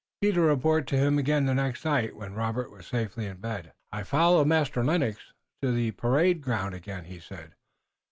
Peter 0.19 0.41
reported 0.41 0.87
to 0.87 0.97
him 0.97 1.19
again 1.19 1.45
the 1.45 1.53
next 1.53 1.85
night, 1.85 2.15
when 2.15 2.33
Robert 2.33 2.71
was 2.71 2.87
safely 2.87 3.27
in 3.27 3.37
bed. 3.37 3.71
"I 3.91 4.01
followed 4.01 4.47
Master 4.47 4.83
Lennox 4.83 5.19
to 5.61 5.71
the 5.71 5.91
parade 5.91 6.41
ground 6.41 6.73
again," 6.73 7.03
he 7.05 7.19
said. 7.19 7.53